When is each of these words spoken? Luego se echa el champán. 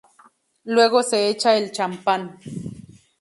Luego 0.63 1.03
se 1.03 1.29
echa 1.29 1.55
el 1.55 1.71
champán. 1.71 2.39